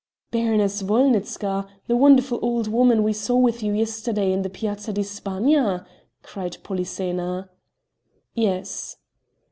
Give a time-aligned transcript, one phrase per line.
[0.31, 1.67] "Baroness Wolnitzka!
[1.85, 5.85] the wonderful old woman we saw with you yesterday in the Piazza di Spagna?"
[6.23, 7.51] cried Polyxena.
[8.33, 8.97] "Yes."